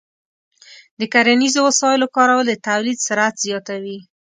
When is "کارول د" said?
2.17-2.53